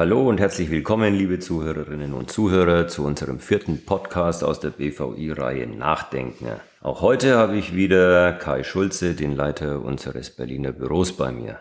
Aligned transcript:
Hallo 0.00 0.26
und 0.26 0.40
herzlich 0.40 0.70
willkommen, 0.70 1.14
liebe 1.14 1.40
Zuhörerinnen 1.40 2.14
und 2.14 2.30
Zuhörer, 2.30 2.88
zu 2.88 3.04
unserem 3.04 3.38
vierten 3.38 3.84
Podcast 3.84 4.42
aus 4.42 4.58
der 4.58 4.70
BVI-Reihe 4.70 5.66
Nachdenken. 5.66 6.46
Auch 6.80 7.02
heute 7.02 7.36
habe 7.36 7.58
ich 7.58 7.76
wieder 7.76 8.32
Kai 8.32 8.62
Schulze, 8.62 9.12
den 9.12 9.36
Leiter 9.36 9.84
unseres 9.84 10.30
Berliner 10.30 10.72
Büros, 10.72 11.12
bei 11.12 11.30
mir. 11.32 11.58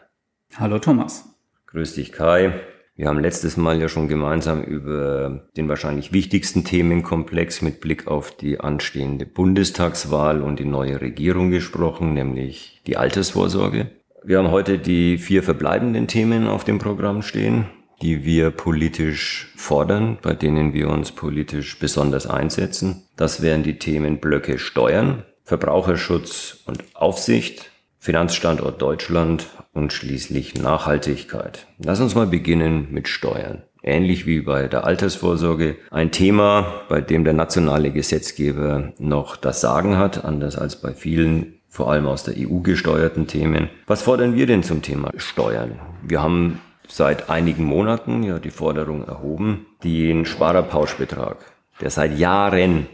Hallo 0.56 0.80
Thomas. 0.80 1.26
Grüß 1.68 1.96
dich, 1.96 2.14
Kai. 2.14 2.54
Wir 2.96 3.10
haben 3.10 3.20
letztes 3.20 3.58
Mal 3.58 3.82
ja 3.82 3.90
schon 3.90 4.08
gemeinsam 4.08 4.64
über 4.64 5.50
den 5.58 5.68
wahrscheinlich 5.68 6.14
wichtigsten 6.14 6.64
Themenkomplex 6.64 7.62
mit 7.62 7.82
Blick 7.82 8.08
auf 8.08 8.32
die 8.32 8.62
anstehende 8.62 9.26
Bundestagswahl 9.26 10.42
und 10.42 10.60
die 10.60 10.66
neue 10.66 11.02
Regierung 11.02 11.52
gesprochen, 11.52 12.14
nämlich 12.14 12.82
die 12.88 12.96
Altersvorsorge. 12.96 13.92
Wir 14.24 14.38
haben 14.38 14.52
heute 14.52 14.80
die 14.80 15.18
vier 15.18 15.44
verbleibenden 15.44 16.08
Themen 16.08 16.48
auf 16.48 16.64
dem 16.64 16.80
Programm 16.80 17.22
stehen 17.22 17.66
die 18.02 18.24
wir 18.24 18.52
politisch 18.52 19.52
fordern, 19.56 20.18
bei 20.22 20.34
denen 20.34 20.74
wir 20.74 20.90
uns 20.90 21.12
politisch 21.12 21.80
besonders 21.80 22.28
einsetzen. 22.28 23.04
Das 23.16 23.42
wären 23.42 23.64
die 23.64 23.80
Themenblöcke 23.80 24.60
Steuern, 24.60 25.24
Verbraucherschutz 25.44 26.60
und 26.66 26.84
Aufsicht, 26.94 27.72
Finanzstandort 27.98 28.82
Deutschland 28.82 29.48
und 29.74 29.92
schließlich 29.92 30.56
Nachhaltigkeit. 30.56 31.68
Lass 31.84 32.00
uns 32.00 32.16
mal 32.16 32.28
beginnen 32.28 32.88
mit 32.92 33.08
Steuern. 33.08 33.64
Ähnlich 33.82 34.26
wie 34.26 34.42
bei 34.42 34.68
der 34.68 34.84
Altersvorsorge 34.84 35.78
ein 35.90 36.12
Thema, 36.12 36.82
bei 36.90 37.02
dem 37.02 37.24
der 37.24 37.34
nationale 37.34 37.92
Gesetzgeber 37.92 38.94
noch 39.00 39.38
das 39.38 39.62
Sagen 39.62 39.98
hat, 39.98 40.26
anders 40.26 40.58
als 40.58 40.82
bei 40.82 40.94
vielen 40.94 41.60
vor 41.68 41.92
allem 41.92 42.08
aus 42.08 42.24
der 42.24 42.36
EU 42.38 42.60
gesteuerten 42.60 43.28
Themen. 43.28 43.70
Was 43.88 44.02
fordern 44.02 44.36
wir 44.36 44.48
denn 44.48 44.64
zum 44.64 44.82
Thema 44.82 45.12
Steuern? 45.18 45.80
Wir 46.02 46.22
haben 46.22 46.60
seit 46.90 47.30
einigen 47.30 47.64
Monaten 47.64 48.24
ja 48.24 48.40
die 48.40 48.52
Forderung 48.52 49.08
erhoben, 49.08 49.68
den 49.84 50.26
Sparerpauschbetrag, 50.26 51.38
der 51.82 51.90
seit 51.90 52.18
Jahren 52.18 52.88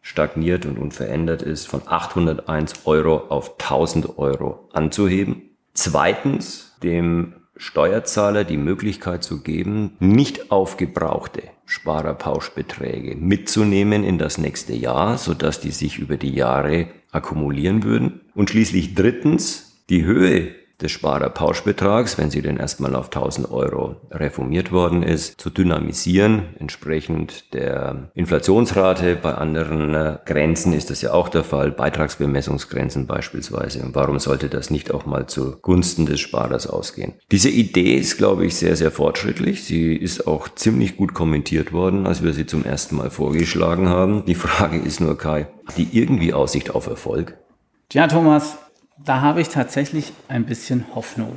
stagniert 0.00 0.66
und 0.66 0.78
unverändert 0.78 1.42
ist, 1.42 1.68
von 1.68 1.82
801 1.86 2.86
Euro 2.86 3.18
auf 3.28 3.60
1000 3.60 4.18
Euro 4.18 4.68
anzuheben. 4.72 5.50
Zweitens, 5.74 6.76
dem 6.82 7.34
Steuerzahler 7.56 8.44
die 8.44 8.56
Möglichkeit 8.56 9.22
zu 9.22 9.42
geben, 9.42 9.96
nicht 10.00 10.50
aufgebrauchte 10.50 11.42
Sparerpauschbeträge 11.66 13.14
mitzunehmen 13.16 14.02
in 14.02 14.18
das 14.18 14.36
nächste 14.38 14.74
Jahr, 14.74 15.16
sodass 15.16 15.60
die 15.60 15.70
sich 15.70 15.98
über 15.98 16.16
die 16.16 16.34
Jahre 16.34 16.88
akkumulieren 17.12 17.84
würden. 17.84 18.22
Und 18.34 18.50
schließlich 18.50 18.94
drittens, 18.94 19.84
die 19.88 20.04
Höhe 20.04 20.54
des 20.82 20.92
Sparerpauschbetrags, 20.92 22.18
wenn 22.18 22.30
sie 22.30 22.42
denn 22.42 22.56
erstmal 22.56 22.94
auf 22.94 23.06
1000 23.06 23.50
Euro 23.50 23.96
reformiert 24.10 24.72
worden 24.72 25.02
ist, 25.02 25.40
zu 25.40 25.50
dynamisieren. 25.50 26.54
Entsprechend 26.58 27.54
der 27.54 28.10
Inflationsrate 28.14 29.16
bei 29.16 29.34
anderen 29.34 29.94
äh, 29.94 30.18
Grenzen 30.24 30.72
ist 30.72 30.90
das 30.90 31.02
ja 31.02 31.12
auch 31.12 31.28
der 31.28 31.44
Fall, 31.44 31.70
Beitragsbemessungsgrenzen 31.70 33.06
beispielsweise. 33.06 33.82
Und 33.82 33.94
warum 33.94 34.18
sollte 34.18 34.48
das 34.48 34.70
nicht 34.70 34.92
auch 34.92 35.06
mal 35.06 35.26
zugunsten 35.26 36.06
des 36.06 36.20
Sparers 36.20 36.66
ausgehen? 36.66 37.14
Diese 37.30 37.48
Idee 37.48 37.94
ist, 37.94 38.18
glaube 38.18 38.46
ich, 38.46 38.56
sehr, 38.56 38.76
sehr 38.76 38.90
fortschrittlich. 38.90 39.64
Sie 39.64 39.94
ist 39.94 40.26
auch 40.26 40.48
ziemlich 40.48 40.96
gut 40.96 41.14
kommentiert 41.14 41.72
worden, 41.72 42.06
als 42.06 42.22
wir 42.22 42.32
sie 42.32 42.46
zum 42.46 42.64
ersten 42.64 42.96
Mal 42.96 43.10
vorgeschlagen 43.10 43.88
haben. 43.88 44.24
Die 44.26 44.34
Frage 44.34 44.78
ist 44.78 45.00
nur, 45.00 45.16
Kai, 45.16 45.48
hat 45.66 45.78
die 45.78 45.88
irgendwie 45.92 46.32
Aussicht 46.32 46.74
auf 46.74 46.86
Erfolg? 46.86 47.38
Ja, 47.92 48.06
Thomas, 48.06 48.58
da 49.04 49.20
habe 49.20 49.40
ich 49.40 49.48
tatsächlich 49.48 50.12
ein 50.28 50.46
bisschen 50.46 50.84
Hoffnung. 50.94 51.32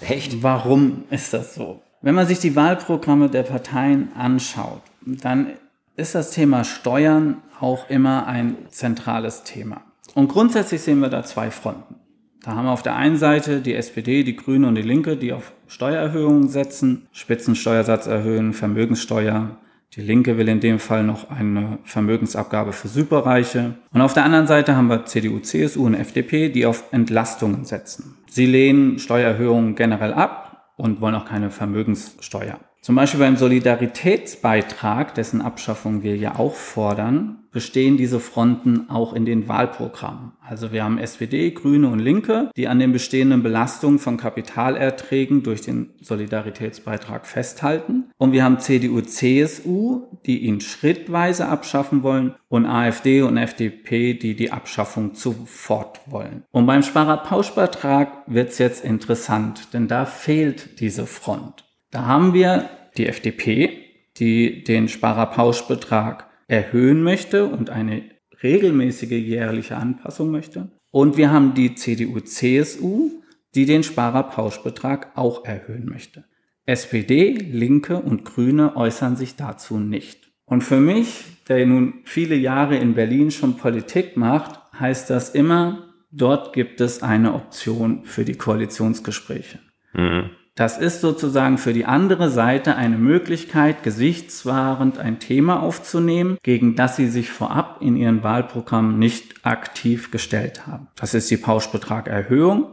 Echt? 0.00 0.42
Warum 0.42 1.04
ist 1.10 1.32
das 1.32 1.54
so? 1.54 1.82
Wenn 2.02 2.14
man 2.14 2.26
sich 2.26 2.38
die 2.38 2.56
Wahlprogramme 2.56 3.30
der 3.30 3.44
Parteien 3.44 4.10
anschaut, 4.14 4.82
dann 5.00 5.52
ist 5.96 6.14
das 6.14 6.32
Thema 6.32 6.64
Steuern 6.64 7.38
auch 7.60 7.88
immer 7.88 8.26
ein 8.26 8.56
zentrales 8.68 9.44
Thema. 9.44 9.82
Und 10.14 10.28
grundsätzlich 10.28 10.82
sehen 10.82 11.00
wir 11.00 11.08
da 11.08 11.24
zwei 11.24 11.50
Fronten. 11.50 11.94
Da 12.42 12.54
haben 12.54 12.66
wir 12.66 12.72
auf 12.72 12.82
der 12.82 12.96
einen 12.96 13.16
Seite 13.16 13.62
die 13.62 13.74
SPD, 13.74 14.22
die 14.22 14.36
Grüne 14.36 14.68
und 14.68 14.74
die 14.74 14.82
Linke, 14.82 15.16
die 15.16 15.32
auf 15.32 15.52
Steuererhöhungen 15.66 16.48
setzen, 16.48 17.06
Spitzensteuersatz 17.12 18.06
erhöhen, 18.06 18.52
Vermögenssteuer, 18.52 19.56
die 19.96 20.00
Linke 20.00 20.36
will 20.38 20.48
in 20.48 20.60
dem 20.60 20.78
Fall 20.80 21.04
noch 21.04 21.30
eine 21.30 21.78
Vermögensabgabe 21.84 22.72
für 22.72 22.88
Superreiche. 22.88 23.74
Und 23.92 24.00
auf 24.00 24.12
der 24.12 24.24
anderen 24.24 24.46
Seite 24.46 24.74
haben 24.76 24.88
wir 24.88 25.06
CDU, 25.06 25.38
CSU 25.38 25.86
und 25.86 25.94
FDP, 25.94 26.48
die 26.48 26.66
auf 26.66 26.84
Entlastungen 26.92 27.64
setzen. 27.64 28.18
Sie 28.28 28.46
lehnen 28.46 28.98
Steuererhöhungen 28.98 29.76
generell 29.76 30.12
ab 30.12 30.72
und 30.76 31.00
wollen 31.00 31.14
auch 31.14 31.26
keine 31.26 31.50
Vermögenssteuer. 31.50 32.58
Zum 32.84 32.96
Beispiel 32.96 33.20
beim 33.20 33.38
Solidaritätsbeitrag, 33.38 35.14
dessen 35.14 35.40
Abschaffung 35.40 36.02
wir 36.02 36.18
ja 36.18 36.38
auch 36.38 36.54
fordern, 36.54 37.38
bestehen 37.50 37.96
diese 37.96 38.20
Fronten 38.20 38.90
auch 38.90 39.14
in 39.14 39.24
den 39.24 39.48
Wahlprogrammen. 39.48 40.32
Also 40.46 40.70
wir 40.70 40.84
haben 40.84 40.98
SPD, 40.98 41.52
Grüne 41.52 41.88
und 41.88 41.98
Linke, 41.98 42.50
die 42.58 42.68
an 42.68 42.78
den 42.78 42.92
bestehenden 42.92 43.42
Belastungen 43.42 43.98
von 43.98 44.18
Kapitalerträgen 44.18 45.42
durch 45.42 45.62
den 45.62 45.94
Solidaritätsbeitrag 46.02 47.26
festhalten. 47.26 48.10
Und 48.18 48.32
wir 48.32 48.44
haben 48.44 48.58
CDU, 48.58 49.00
CSU, 49.00 50.02
die 50.26 50.40
ihn 50.40 50.60
schrittweise 50.60 51.48
abschaffen 51.48 52.02
wollen 52.02 52.34
und 52.50 52.66
AfD 52.66 53.22
und 53.22 53.38
FDP, 53.38 54.12
die 54.12 54.36
die 54.36 54.52
Abschaffung 54.52 55.14
sofort 55.14 56.00
wollen. 56.04 56.42
Und 56.50 56.66
beim 56.66 56.82
Sparerpauschbeitrag 56.82 58.24
wird 58.26 58.50
es 58.50 58.58
jetzt 58.58 58.84
interessant, 58.84 59.72
denn 59.72 59.88
da 59.88 60.04
fehlt 60.04 60.80
diese 60.80 61.06
Front. 61.06 61.63
Da 61.94 62.06
haben 62.06 62.34
wir 62.34 62.70
die 62.96 63.06
FDP, 63.06 63.70
die 64.16 64.64
den 64.64 64.88
Sparerpauschbetrag 64.88 66.28
erhöhen 66.48 67.04
möchte 67.04 67.46
und 67.46 67.70
eine 67.70 68.02
regelmäßige 68.42 69.12
jährliche 69.12 69.76
Anpassung 69.76 70.32
möchte. 70.32 70.72
Und 70.90 71.16
wir 71.16 71.30
haben 71.30 71.54
die 71.54 71.76
CDU-CSU, 71.76 73.22
die 73.54 73.64
den 73.64 73.84
Sparerpauschbetrag 73.84 75.16
auch 75.16 75.44
erhöhen 75.44 75.86
möchte. 75.86 76.24
SPD, 76.66 77.34
Linke 77.34 77.98
und 77.98 78.24
Grüne 78.24 78.74
äußern 78.74 79.14
sich 79.14 79.36
dazu 79.36 79.78
nicht. 79.78 80.32
Und 80.46 80.62
für 80.62 80.80
mich, 80.80 81.44
der 81.48 81.64
nun 81.64 82.00
viele 82.02 82.34
Jahre 82.34 82.76
in 82.76 82.94
Berlin 82.94 83.30
schon 83.30 83.56
Politik 83.56 84.16
macht, 84.16 84.58
heißt 84.80 85.10
das 85.10 85.30
immer, 85.30 85.94
dort 86.10 86.54
gibt 86.54 86.80
es 86.80 87.04
eine 87.04 87.34
Option 87.34 88.04
für 88.04 88.24
die 88.24 88.34
Koalitionsgespräche. 88.34 89.60
Mhm. 89.92 90.30
Das 90.54 90.78
ist 90.78 91.00
sozusagen 91.00 91.58
für 91.58 91.72
die 91.72 91.84
andere 91.84 92.30
Seite 92.30 92.76
eine 92.76 92.96
Möglichkeit, 92.96 93.82
gesichtswahrend 93.82 94.98
ein 94.98 95.18
Thema 95.18 95.60
aufzunehmen, 95.60 96.38
gegen 96.44 96.76
das 96.76 96.94
sie 96.94 97.08
sich 97.08 97.30
vorab 97.30 97.78
in 97.80 97.96
ihren 97.96 98.22
Wahlprogrammen 98.22 98.96
nicht 98.96 99.44
aktiv 99.44 100.12
gestellt 100.12 100.66
haben. 100.68 100.86
Das 100.94 101.12
ist 101.12 101.28
die 101.30 101.38
Pauschbetragerhöhung. 101.38 102.68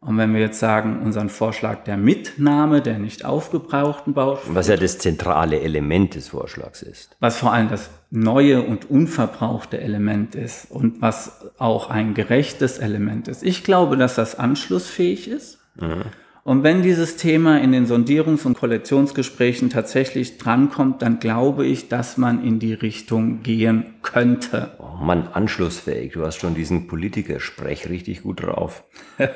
Und 0.00 0.18
wenn 0.18 0.32
wir 0.32 0.40
jetzt 0.40 0.60
sagen, 0.60 1.02
unseren 1.02 1.28
Vorschlag 1.28 1.84
der 1.84 1.96
Mitnahme 1.96 2.80
der 2.80 2.98
nicht 2.98 3.24
aufgebrauchten 3.24 4.14
Pauschbetrag. 4.14 4.54
Was 4.54 4.68
ja 4.68 4.76
das 4.76 4.98
zentrale 4.98 5.60
Element 5.60 6.14
des 6.14 6.28
Vorschlags 6.28 6.82
ist. 6.82 7.16
Was 7.18 7.38
vor 7.38 7.52
allem 7.52 7.68
das 7.68 7.90
neue 8.10 8.62
und 8.62 8.88
unverbrauchte 8.88 9.80
Element 9.80 10.34
ist 10.34 10.70
und 10.70 11.02
was 11.02 11.50
auch 11.58 11.90
ein 11.90 12.14
gerechtes 12.14 12.78
Element 12.78 13.26
ist. 13.28 13.42
Ich 13.42 13.64
glaube, 13.64 13.96
dass 13.96 14.14
das 14.14 14.38
anschlussfähig 14.38 15.28
ist. 15.28 15.58
Mhm. 15.74 16.04
Und 16.46 16.62
wenn 16.62 16.80
dieses 16.80 17.16
Thema 17.16 17.60
in 17.60 17.72
den 17.72 17.88
Sondierungs- 17.88 18.46
und 18.46 18.56
Koalitionsgesprächen 18.56 19.68
tatsächlich 19.68 20.38
drankommt, 20.38 21.02
dann 21.02 21.18
glaube 21.18 21.66
ich, 21.66 21.88
dass 21.88 22.18
man 22.18 22.44
in 22.44 22.60
die 22.60 22.72
Richtung 22.72 23.42
gehen 23.42 23.94
könnte. 24.02 24.70
Oh 24.78 25.02
Mann, 25.04 25.26
anschlussfähig. 25.32 26.12
Du 26.12 26.24
hast 26.24 26.36
schon 26.36 26.54
diesen 26.54 26.86
Politiker-Sprech 26.86 27.88
richtig 27.88 28.22
gut 28.22 28.44
drauf. 28.44 28.84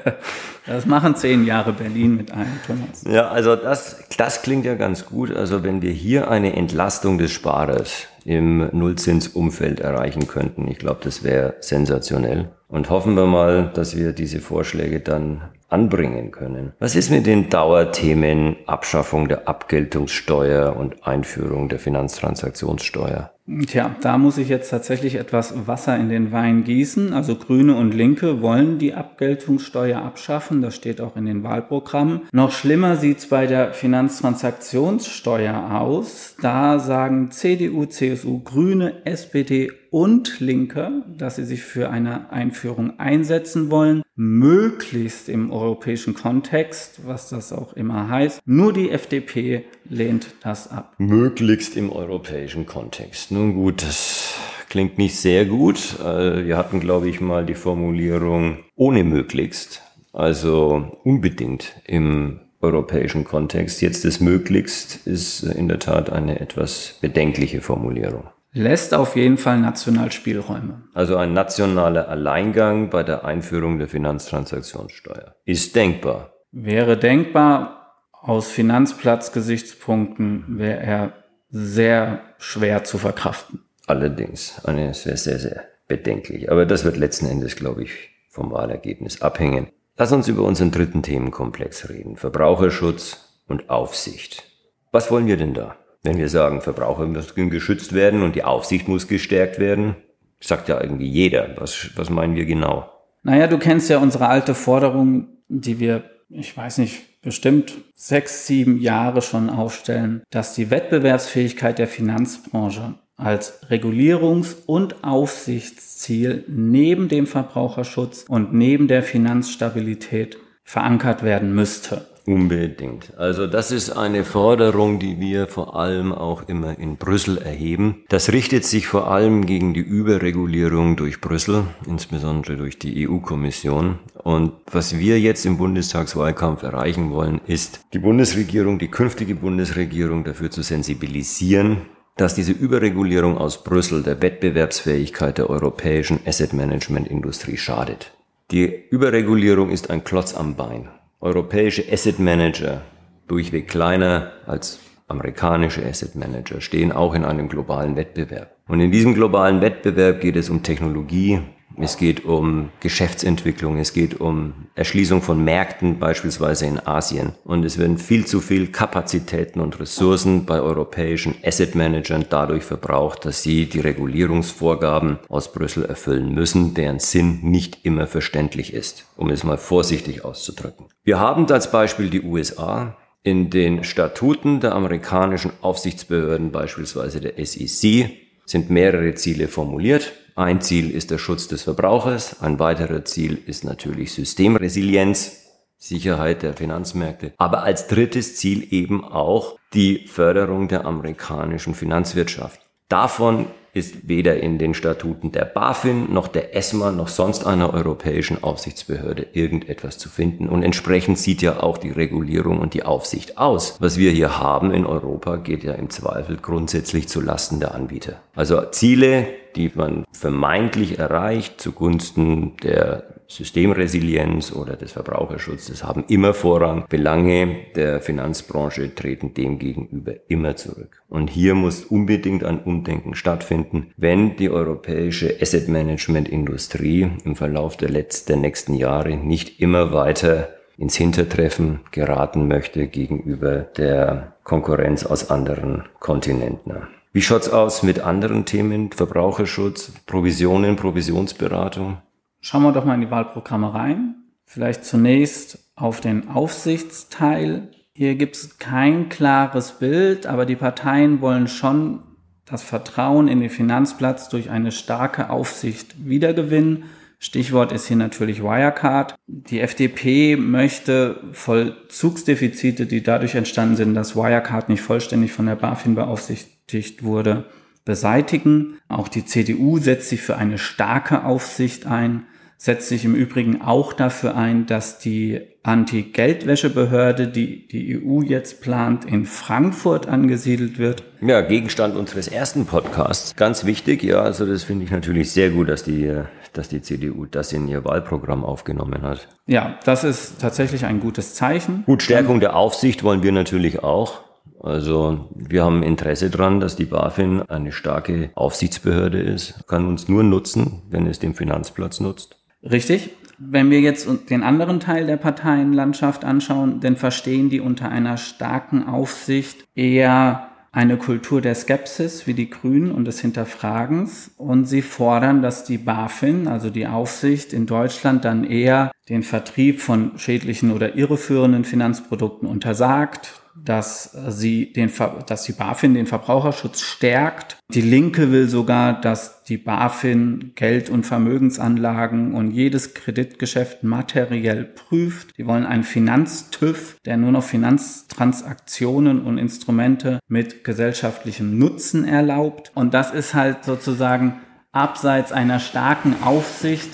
das 0.66 0.86
machen 0.86 1.16
zehn 1.16 1.44
Jahre 1.44 1.72
Berlin 1.72 2.16
mit 2.16 2.30
einem, 2.30 2.60
Thomas. 2.64 3.02
Ja, 3.04 3.26
also 3.26 3.56
das, 3.56 4.04
das 4.16 4.42
klingt 4.42 4.64
ja 4.64 4.76
ganz 4.76 5.06
gut. 5.06 5.34
Also 5.34 5.64
wenn 5.64 5.82
wir 5.82 5.90
hier 5.90 6.30
eine 6.30 6.54
Entlastung 6.54 7.18
des 7.18 7.32
Sparers 7.32 8.06
im 8.24 8.68
Nullzinsumfeld 8.70 9.80
erreichen 9.80 10.28
könnten, 10.28 10.68
ich 10.68 10.78
glaube, 10.78 11.00
das 11.02 11.24
wäre 11.24 11.56
sensationell. 11.58 12.50
Und 12.70 12.88
hoffen 12.88 13.16
wir 13.16 13.26
mal, 13.26 13.70
dass 13.74 13.96
wir 13.96 14.12
diese 14.12 14.38
Vorschläge 14.38 15.00
dann 15.00 15.42
anbringen 15.68 16.30
können. 16.30 16.72
Was 16.78 16.94
ist 16.94 17.10
mit 17.10 17.26
den 17.26 17.48
Dauerthemen 17.48 18.56
Abschaffung 18.66 19.28
der 19.28 19.48
Abgeltungssteuer 19.48 20.76
und 20.76 21.06
Einführung 21.06 21.68
der 21.68 21.80
Finanztransaktionssteuer? 21.80 23.32
Tja, 23.66 23.96
da 24.00 24.16
muss 24.16 24.38
ich 24.38 24.48
jetzt 24.48 24.70
tatsächlich 24.70 25.16
etwas 25.16 25.66
Wasser 25.66 25.96
in 25.96 26.08
den 26.08 26.30
Wein 26.30 26.62
gießen. 26.62 27.12
Also 27.12 27.34
Grüne 27.34 27.74
und 27.74 27.92
Linke 27.92 28.42
wollen 28.42 28.78
die 28.78 28.94
Abgeltungssteuer 28.94 30.00
abschaffen. 30.00 30.62
Das 30.62 30.76
steht 30.76 31.00
auch 31.00 31.16
in 31.16 31.26
den 31.26 31.42
Wahlprogrammen. 31.42 32.20
Noch 32.30 32.52
schlimmer 32.52 32.94
sieht's 32.94 33.26
bei 33.26 33.48
der 33.48 33.72
Finanztransaktionssteuer 33.72 35.80
aus. 35.80 36.36
Da 36.40 36.78
sagen 36.78 37.32
CDU, 37.32 37.86
CSU, 37.86 38.40
Grüne, 38.44 39.04
SPD 39.04 39.72
und 39.90 40.38
Linke, 40.38 41.02
dass 41.18 41.36
sie 41.36 41.44
sich 41.44 41.62
für 41.62 41.90
eine 41.90 42.30
Einführung 42.30 43.00
einsetzen 43.00 43.70
wollen. 43.70 44.02
Möglichst 44.20 45.30
im 45.30 45.50
europäischen 45.50 46.12
Kontext, 46.12 47.00
was 47.06 47.30
das 47.30 47.54
auch 47.54 47.72
immer 47.72 48.10
heißt. 48.10 48.42
Nur 48.44 48.74
die 48.74 48.90
FDP 48.90 49.64
lehnt 49.88 50.34
das 50.42 50.70
ab. 50.70 50.92
Möglichst 50.98 51.74
im 51.74 51.90
europäischen 51.90 52.66
Kontext. 52.66 53.30
Nun 53.30 53.54
gut, 53.54 53.82
das 53.82 54.34
klingt 54.68 54.98
nicht 54.98 55.16
sehr 55.16 55.46
gut. 55.46 55.98
Äh, 56.00 56.44
wir 56.44 56.58
hatten, 56.58 56.80
glaube 56.80 57.08
ich, 57.08 57.22
mal 57.22 57.46
die 57.46 57.54
Formulierung 57.54 58.58
ohne 58.76 59.04
möglichst, 59.04 59.80
also 60.12 60.98
unbedingt 61.02 61.76
im 61.86 62.40
europäischen 62.60 63.24
Kontext. 63.24 63.80
Jetzt 63.80 64.04
das 64.04 64.20
möglichst 64.20 65.06
ist 65.06 65.44
in 65.44 65.66
der 65.66 65.78
Tat 65.78 66.10
eine 66.10 66.40
etwas 66.40 66.98
bedenkliche 67.00 67.62
Formulierung. 67.62 68.24
Lässt 68.52 68.94
auf 68.94 69.14
jeden 69.14 69.38
Fall 69.38 69.58
national 69.58 70.10
Spielräume. 70.10 70.82
Also 70.92 71.16
ein 71.16 71.32
nationaler 71.32 72.08
Alleingang 72.08 72.90
bei 72.90 73.04
der 73.04 73.24
Einführung 73.24 73.78
der 73.78 73.88
Finanztransaktionssteuer 73.88 75.36
ist 75.44 75.76
denkbar. 75.76 76.32
Wäre 76.50 76.96
denkbar. 76.96 77.76
Aus 78.12 78.50
Finanzplatzgesichtspunkten 78.50 80.58
wäre 80.58 80.80
er 80.80 81.12
sehr 81.48 82.20
schwer 82.38 82.84
zu 82.84 82.98
verkraften. 82.98 83.64
Allerdings, 83.86 84.60
es 84.64 85.06
wäre 85.06 85.16
sehr, 85.16 85.38
sehr 85.38 85.64
bedenklich. 85.88 86.50
Aber 86.50 86.66
das 86.66 86.84
wird 86.84 86.96
letzten 86.96 87.26
Endes, 87.26 87.56
glaube 87.56 87.84
ich, 87.84 88.10
vom 88.28 88.50
Wahlergebnis 88.50 89.22
abhängen. 89.22 89.68
Lass 89.96 90.12
uns 90.12 90.28
über 90.28 90.42
unseren 90.42 90.70
dritten 90.70 91.02
Themenkomplex 91.02 91.88
reden. 91.88 92.16
Verbraucherschutz 92.16 93.42
und 93.46 93.70
Aufsicht. 93.70 94.44
Was 94.92 95.10
wollen 95.10 95.26
wir 95.26 95.36
denn 95.36 95.54
da? 95.54 95.76
Wenn 96.02 96.18
wir 96.18 96.28
sagen, 96.28 96.62
Verbraucher 96.62 97.06
müssen 97.06 97.50
geschützt 97.50 97.92
werden 97.92 98.22
und 98.22 98.34
die 98.34 98.44
Aufsicht 98.44 98.88
muss 98.88 99.08
gestärkt 99.08 99.58
werden, 99.58 99.96
sagt 100.40 100.68
ja 100.68 100.80
irgendwie 100.80 101.08
jeder. 101.08 101.54
Was, 101.56 101.90
was 101.96 102.08
meinen 102.08 102.36
wir 102.36 102.46
genau? 102.46 102.90
Naja, 103.22 103.46
du 103.46 103.58
kennst 103.58 103.90
ja 103.90 103.98
unsere 103.98 104.28
alte 104.28 104.54
Forderung, 104.54 105.28
die 105.48 105.78
wir, 105.78 106.04
ich 106.30 106.56
weiß 106.56 106.78
nicht, 106.78 107.20
bestimmt 107.22 107.74
sechs, 107.94 108.46
sieben 108.46 108.80
Jahre 108.80 109.20
schon 109.20 109.50
aufstellen, 109.50 110.22
dass 110.30 110.54
die 110.54 110.70
Wettbewerbsfähigkeit 110.70 111.78
der 111.78 111.88
Finanzbranche 111.88 112.94
als 113.16 113.62
Regulierungs- 113.68 114.56
und 114.64 115.04
Aufsichtsziel 115.04 116.44
neben 116.48 117.08
dem 117.08 117.26
Verbraucherschutz 117.26 118.24
und 118.26 118.54
neben 118.54 118.88
der 118.88 119.02
Finanzstabilität 119.02 120.38
verankert 120.64 121.22
werden 121.22 121.54
müsste. 121.54 122.06
Unbedingt. 122.26 123.16
Also 123.16 123.46
das 123.46 123.70
ist 123.70 123.90
eine 123.90 124.24
Forderung, 124.24 124.98
die 124.98 125.18
wir 125.18 125.46
vor 125.46 125.76
allem 125.76 126.12
auch 126.12 126.48
immer 126.48 126.78
in 126.78 126.96
Brüssel 126.96 127.38
erheben. 127.38 128.04
Das 128.08 128.32
richtet 128.32 128.64
sich 128.64 128.86
vor 128.86 129.10
allem 129.10 129.46
gegen 129.46 129.74
die 129.74 129.80
Überregulierung 129.80 130.96
durch 130.96 131.20
Brüssel, 131.20 131.64
insbesondere 131.86 132.56
durch 132.56 132.78
die 132.78 133.08
EU-Kommission. 133.08 133.98
Und 134.22 134.52
was 134.70 134.98
wir 134.98 135.18
jetzt 135.18 135.46
im 135.46 135.56
Bundestagswahlkampf 135.56 136.62
erreichen 136.62 137.10
wollen, 137.10 137.40
ist, 137.46 137.80
die 137.94 137.98
Bundesregierung, 137.98 138.78
die 138.78 138.88
künftige 138.88 139.34
Bundesregierung 139.34 140.24
dafür 140.24 140.50
zu 140.50 140.62
sensibilisieren, 140.62 141.78
dass 142.16 142.34
diese 142.34 142.52
Überregulierung 142.52 143.38
aus 143.38 143.64
Brüssel 143.64 144.02
der 144.02 144.20
Wettbewerbsfähigkeit 144.20 145.38
der 145.38 145.48
europäischen 145.48 146.20
Asset-Management-Industrie 146.26 147.56
schadet. 147.56 148.12
Die 148.50 148.66
Überregulierung 148.90 149.70
ist 149.70 149.90
ein 149.90 150.04
Klotz 150.04 150.34
am 150.34 150.54
Bein 150.54 150.88
europäische 151.20 151.84
Asset 151.92 152.18
Manager, 152.18 152.82
durchweg 153.28 153.68
kleiner 153.68 154.32
als 154.46 154.80
amerikanische 155.06 155.84
Asset 155.84 156.14
Manager, 156.14 156.60
stehen 156.60 156.92
auch 156.92 157.14
in 157.14 157.24
einem 157.24 157.48
globalen 157.48 157.96
Wettbewerb. 157.96 158.56
Und 158.68 158.80
in 158.80 158.90
diesem 158.90 159.14
globalen 159.14 159.60
Wettbewerb 159.60 160.20
geht 160.20 160.36
es 160.36 160.48
um 160.48 160.62
Technologie, 160.62 161.40
es 161.82 161.96
geht 161.96 162.24
um 162.24 162.70
Geschäftsentwicklung, 162.80 163.78
es 163.78 163.92
geht 163.92 164.20
um 164.20 164.66
Erschließung 164.74 165.22
von 165.22 165.42
Märkten, 165.44 165.98
beispielsweise 165.98 166.66
in 166.66 166.78
Asien. 166.86 167.32
Und 167.44 167.64
es 167.64 167.78
werden 167.78 167.98
viel 167.98 168.26
zu 168.26 168.40
viel 168.40 168.68
Kapazitäten 168.68 169.60
und 169.60 169.78
Ressourcen 169.80 170.44
bei 170.44 170.60
europäischen 170.60 171.34
Asset 171.44 171.74
Managern 171.74 172.26
dadurch 172.28 172.64
verbraucht, 172.64 173.24
dass 173.24 173.42
sie 173.42 173.66
die 173.66 173.80
Regulierungsvorgaben 173.80 175.18
aus 175.28 175.52
Brüssel 175.52 175.84
erfüllen 175.84 176.34
müssen, 176.34 176.74
deren 176.74 176.98
Sinn 176.98 177.40
nicht 177.42 177.84
immer 177.84 178.06
verständlich 178.06 178.72
ist, 178.72 179.06
um 179.16 179.30
es 179.30 179.44
mal 179.44 179.58
vorsichtig 179.58 180.24
auszudrücken. 180.24 180.86
Wir 181.04 181.18
haben 181.18 181.50
als 181.50 181.70
Beispiel 181.70 182.10
die 182.10 182.22
USA. 182.22 182.96
In 183.22 183.50
den 183.50 183.84
Statuten 183.84 184.60
der 184.60 184.74
amerikanischen 184.74 185.52
Aufsichtsbehörden, 185.60 186.52
beispielsweise 186.52 187.20
der 187.20 187.34
SEC, 187.44 188.10
sind 188.46 188.70
mehrere 188.70 189.14
Ziele 189.14 189.48
formuliert. 189.48 190.12
Ein 190.34 190.60
Ziel 190.60 190.90
ist 190.90 191.10
der 191.10 191.18
Schutz 191.18 191.48
des 191.48 191.62
Verbrauchers, 191.62 192.40
ein 192.40 192.58
weiterer 192.58 193.04
Ziel 193.04 193.38
ist 193.46 193.64
natürlich 193.64 194.12
Systemresilienz, 194.12 195.46
Sicherheit 195.76 196.42
der 196.42 196.54
Finanzmärkte, 196.54 197.32
aber 197.38 197.62
als 197.62 197.86
drittes 197.86 198.36
Ziel 198.36 198.72
eben 198.72 199.04
auch 199.04 199.58
die 199.72 200.06
Förderung 200.06 200.68
der 200.68 200.84
amerikanischen 200.84 201.74
Finanzwirtschaft. 201.74 202.60
Davon 202.90 203.46
ist 203.72 204.08
weder 204.08 204.40
in 204.40 204.58
den 204.58 204.74
Statuten 204.74 205.30
der 205.30 205.44
BaFin 205.44 206.12
noch 206.12 206.26
der 206.26 206.56
ESMA 206.56 206.90
noch 206.90 207.06
sonst 207.06 207.46
einer 207.46 207.72
europäischen 207.72 208.42
Aufsichtsbehörde 208.42 209.28
irgendetwas 209.32 209.96
zu 209.96 210.08
finden. 210.08 210.48
Und 210.48 210.64
entsprechend 210.64 211.16
sieht 211.16 211.40
ja 211.40 211.62
auch 211.62 211.78
die 211.78 211.92
Regulierung 211.92 212.58
und 212.58 212.74
die 212.74 212.82
Aufsicht 212.82 213.38
aus. 213.38 213.76
Was 213.78 213.96
wir 213.96 214.10
hier 214.10 214.40
haben 214.40 214.72
in 214.72 214.86
Europa 214.86 215.36
geht 215.36 215.62
ja 215.62 215.74
im 215.74 215.88
Zweifel 215.88 216.36
grundsätzlich 216.36 217.08
zu 217.08 217.20
Lasten 217.20 217.60
der 217.60 217.76
Anbieter. 217.76 218.20
Also 218.34 218.60
Ziele, 218.72 219.28
die 219.54 219.70
man 219.72 220.04
vermeintlich 220.10 220.98
erreicht 220.98 221.60
zugunsten 221.60 222.56
der 222.56 223.19
Systemresilienz 223.30 224.52
oder 224.52 224.74
des 224.74 224.92
Verbraucherschutzes 224.92 225.84
haben 225.84 226.04
immer 226.08 226.34
Vorrang. 226.34 226.84
Belange 226.88 227.56
der 227.76 228.00
Finanzbranche 228.00 228.92
treten 228.94 229.34
dem 229.34 229.60
gegenüber 229.60 230.14
immer 230.26 230.56
zurück. 230.56 231.02
Und 231.08 231.30
hier 231.30 231.54
muss 231.54 231.84
unbedingt 231.84 232.42
ein 232.42 232.60
Umdenken 232.60 233.14
stattfinden, 233.14 233.92
wenn 233.96 234.36
die 234.36 234.50
europäische 234.50 235.36
Asset 235.40 235.68
Management 235.68 236.28
Industrie 236.28 237.08
im 237.24 237.36
Verlauf 237.36 237.76
der 237.76 237.90
letzten, 237.90 238.40
nächsten 238.40 238.74
Jahre 238.74 239.16
nicht 239.16 239.60
immer 239.60 239.92
weiter 239.92 240.48
ins 240.76 240.96
Hintertreffen 240.96 241.80
geraten 241.92 242.48
möchte 242.48 242.88
gegenüber 242.88 243.58
der 243.76 244.32
Konkurrenz 244.42 245.06
aus 245.06 245.30
anderen 245.30 245.84
Kontinenten. 246.00 246.88
Wie 247.12 247.22
schaut's 247.22 247.48
aus 247.48 247.82
mit 247.82 248.00
anderen 248.00 248.44
Themen? 248.44 248.90
Verbraucherschutz, 248.90 249.92
Provisionen, 250.06 250.76
Provisionsberatung? 250.76 251.98
Schauen 252.40 252.62
wir 252.62 252.72
doch 252.72 252.84
mal 252.84 252.94
in 252.94 253.02
die 253.02 253.10
Wahlprogramme 253.10 253.74
rein. 253.74 254.14
Vielleicht 254.44 254.84
zunächst 254.84 255.58
auf 255.76 256.00
den 256.00 256.28
Aufsichtsteil. 256.28 257.70
Hier 257.92 258.14
gibt 258.14 258.36
es 258.36 258.58
kein 258.58 259.08
klares 259.08 259.72
Bild, 259.72 260.26
aber 260.26 260.46
die 260.46 260.56
Parteien 260.56 261.20
wollen 261.20 261.48
schon 261.48 262.02
das 262.46 262.62
Vertrauen 262.62 263.28
in 263.28 263.40
den 263.40 263.50
Finanzplatz 263.50 264.28
durch 264.28 264.50
eine 264.50 264.72
starke 264.72 265.30
Aufsicht 265.30 265.94
wiedergewinnen. 266.08 266.84
Stichwort 267.18 267.70
ist 267.70 267.86
hier 267.86 267.98
natürlich 267.98 268.42
Wirecard. 268.42 269.14
Die 269.26 269.60
FDP 269.60 270.36
möchte 270.36 271.20
Vollzugsdefizite, 271.32 272.86
die 272.86 273.02
dadurch 273.02 273.34
entstanden 273.34 273.76
sind, 273.76 273.94
dass 273.94 274.16
Wirecard 274.16 274.70
nicht 274.70 274.80
vollständig 274.80 275.32
von 275.32 275.44
der 275.44 275.56
BaFin 275.56 275.94
beaufsichtigt 275.94 277.02
wurde, 277.02 277.44
beseitigen. 277.90 278.78
Auch 278.88 279.08
die 279.08 279.24
CDU 279.24 279.78
setzt 279.78 280.10
sich 280.10 280.22
für 280.22 280.36
eine 280.36 280.58
starke 280.58 281.24
Aufsicht 281.24 281.86
ein 281.86 282.26
setzt 282.62 282.88
sich 282.88 283.06
im 283.06 283.14
Übrigen 283.14 283.62
auch 283.62 283.94
dafür 283.94 284.36
ein, 284.36 284.66
dass 284.66 284.98
die 284.98 285.40
Anti-Geldwäschebehörde, 285.62 287.26
die 287.26 287.66
die 287.66 287.98
EU 287.98 288.20
jetzt 288.20 288.60
plant, 288.60 289.06
in 289.06 289.24
Frankfurt 289.24 290.06
angesiedelt 290.06 290.78
wird. 290.78 291.02
Ja, 291.22 291.40
Gegenstand 291.40 291.96
unseres 291.96 292.28
ersten 292.28 292.66
Podcasts. 292.66 293.34
Ganz 293.34 293.64
wichtig, 293.64 294.02
ja, 294.02 294.20
also 294.20 294.44
das 294.44 294.64
finde 294.64 294.84
ich 294.84 294.90
natürlich 294.90 295.32
sehr 295.32 295.48
gut, 295.48 295.70
dass 295.70 295.84
die, 295.84 296.14
dass 296.52 296.68
die 296.68 296.82
CDU 296.82 297.24
das 297.24 297.54
in 297.54 297.66
ihr 297.66 297.86
Wahlprogramm 297.86 298.44
aufgenommen 298.44 299.00
hat. 299.00 299.26
Ja, 299.46 299.78
das 299.86 300.04
ist 300.04 300.38
tatsächlich 300.38 300.84
ein 300.84 301.00
gutes 301.00 301.34
Zeichen. 301.34 301.84
Gut, 301.86 302.02
Stärkung 302.02 302.40
der 302.40 302.56
Aufsicht 302.56 303.02
wollen 303.04 303.22
wir 303.22 303.32
natürlich 303.32 303.82
auch. 303.82 304.20
Also 304.62 305.30
wir 305.34 305.64
haben 305.64 305.82
Interesse 305.82 306.30
daran, 306.30 306.60
dass 306.60 306.76
die 306.76 306.84
BaFin 306.84 307.42
eine 307.42 307.72
starke 307.72 308.30
Aufsichtsbehörde 308.34 309.20
ist. 309.20 309.66
Kann 309.66 309.86
uns 309.86 310.08
nur 310.08 310.22
nutzen, 310.22 310.82
wenn 310.90 311.06
es 311.06 311.18
dem 311.18 311.34
Finanzplatz 311.34 312.00
nutzt. 312.00 312.36
Richtig. 312.62 313.10
Wenn 313.38 313.70
wir 313.70 313.80
jetzt 313.80 314.06
den 314.28 314.42
anderen 314.42 314.80
Teil 314.80 315.06
der 315.06 315.16
Parteienlandschaft 315.16 316.26
anschauen, 316.26 316.80
dann 316.80 316.96
verstehen 316.96 317.48
die 317.48 317.60
unter 317.60 317.88
einer 317.88 318.18
starken 318.18 318.86
Aufsicht 318.86 319.64
eher 319.74 320.50
eine 320.72 320.98
Kultur 320.98 321.40
der 321.40 321.54
Skepsis 321.54 322.26
wie 322.26 322.34
die 322.34 322.50
Grünen 322.50 322.92
und 322.92 323.06
des 323.06 323.20
Hinterfragens 323.20 324.32
und 324.36 324.66
sie 324.66 324.82
fordern, 324.82 325.42
dass 325.42 325.64
die 325.64 325.78
BaFin, 325.78 326.46
also 326.46 326.70
die 326.70 326.86
Aufsicht 326.86 327.52
in 327.52 327.66
Deutschland, 327.66 328.24
dann 328.24 328.44
eher 328.44 328.92
den 329.08 329.22
Vertrieb 329.22 329.80
von 329.80 330.12
schädlichen 330.16 330.70
oder 330.70 330.94
irreführenden 330.94 331.64
Finanzprodukten 331.64 332.46
untersagt, 332.46 333.39
dass 333.56 334.16
sie 334.28 334.72
den, 334.72 334.90
dass 335.26 335.44
die 335.44 335.52
BaFin 335.52 335.94
den 335.94 336.06
Verbraucherschutz 336.06 336.80
stärkt. 336.80 337.58
Die 337.72 337.80
Linke 337.80 338.32
will 338.32 338.48
sogar, 338.48 339.00
dass 339.00 339.44
die 339.44 339.58
BaFin 339.58 340.52
Geld- 340.54 340.90
und 340.90 341.04
Vermögensanlagen 341.04 342.34
und 342.34 342.52
jedes 342.52 342.94
Kreditgeschäft 342.94 343.82
materiell 343.82 344.64
prüft. 344.64 345.36
Die 345.38 345.46
wollen 345.46 345.66
einen 345.66 345.84
Finanztüv, 345.84 346.96
der 347.04 347.16
nur 347.16 347.32
noch 347.32 347.44
Finanztransaktionen 347.44 349.22
und 349.22 349.38
Instrumente 349.38 350.20
mit 350.28 350.64
gesellschaftlichem 350.64 351.58
Nutzen 351.58 352.04
erlaubt. 352.04 352.72
Und 352.74 352.94
das 352.94 353.12
ist 353.12 353.34
halt 353.34 353.64
sozusagen 353.64 354.40
abseits 354.72 355.32
einer 355.32 355.58
starken 355.58 356.14
Aufsicht 356.22 356.90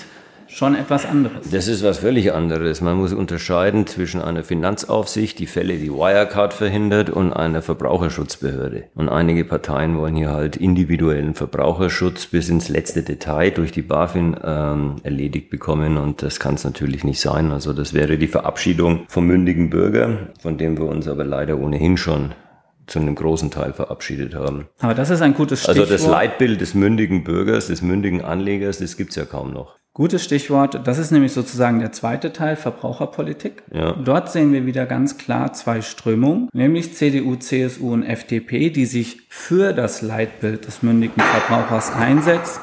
schon 0.47 0.75
etwas 0.75 1.05
anderes. 1.05 1.49
Das 1.49 1.67
ist 1.67 1.83
was 1.83 1.99
völlig 1.99 2.33
anderes. 2.33 2.81
Man 2.81 2.97
muss 2.97 3.13
unterscheiden 3.13 3.87
zwischen 3.87 4.21
einer 4.21 4.43
Finanzaufsicht, 4.43 5.39
die 5.39 5.45
Fälle, 5.45 5.77
die 5.77 5.91
Wirecard 5.91 6.53
verhindert, 6.53 7.09
und 7.09 7.33
einer 7.33 7.61
Verbraucherschutzbehörde. 7.61 8.85
Und 8.95 9.09
einige 9.09 9.45
Parteien 9.45 9.97
wollen 9.97 10.15
hier 10.15 10.31
halt 10.31 10.55
individuellen 10.55 11.33
Verbraucherschutz 11.33 12.27
bis 12.27 12.49
ins 12.49 12.69
letzte 12.69 13.03
Detail 13.03 13.51
durch 13.51 13.71
die 13.71 13.81
BaFin 13.81 14.35
ähm, 14.43 14.95
erledigt 15.03 15.49
bekommen. 15.49 15.97
Und 15.97 16.21
das 16.21 16.39
kann 16.39 16.55
es 16.55 16.63
natürlich 16.63 17.03
nicht 17.03 17.19
sein. 17.19 17.51
Also 17.51 17.73
das 17.73 17.93
wäre 17.93 18.17
die 18.17 18.27
Verabschiedung 18.27 19.05
vom 19.07 19.27
mündigen 19.27 19.69
Bürger, 19.69 20.29
von 20.41 20.57
dem 20.57 20.77
wir 20.77 20.85
uns 20.85 21.07
aber 21.07 21.25
leider 21.25 21.57
ohnehin 21.59 21.97
schon 21.97 22.33
zu 22.87 22.99
einem 22.99 23.15
großen 23.15 23.51
Teil 23.51 23.73
verabschiedet 23.73 24.33
haben. 24.33 24.67
Aber 24.79 24.93
das 24.93 25.09
ist 25.09 25.21
ein 25.21 25.33
gutes 25.33 25.63
Stichwort. 25.63 25.91
Also 25.91 25.91
das 25.91 26.07
Leitbild 26.07 26.61
des 26.61 26.73
mündigen 26.73 27.23
Bürgers, 27.23 27.67
des 27.67 27.81
mündigen 27.81 28.21
Anlegers, 28.21 28.79
das 28.79 28.95
gibt's 28.95 29.15
ja 29.15 29.25
kaum 29.25 29.51
noch. 29.53 29.75
Gutes 29.97 30.23
Stichwort. 30.23 30.81
Das 30.85 30.99
ist 30.99 31.09
nämlich 31.09 31.31
sozusagen 31.31 31.79
der 31.79 31.91
zweite 31.91 32.31
Teil, 32.31 32.55
Verbraucherpolitik. 32.55 33.63
Ja. 33.73 33.93
Dort 33.93 34.31
sehen 34.31 34.53
wir 34.53 34.67
wieder 34.67 34.85
ganz 34.85 35.17
klar 35.17 35.53
zwei 35.53 35.81
Strömungen, 35.81 36.49
nämlich 36.53 36.93
CDU, 36.93 37.35
CSU 37.35 37.93
und 37.93 38.03
FDP, 38.03 38.69
die 38.69 38.85
sich 38.85 39.21
für 39.27 39.73
das 39.73 40.03
Leitbild 40.03 40.67
des 40.67 40.83
mündigen 40.83 41.19
Verbrauchers 41.19 41.91
einsetzt 41.91 42.61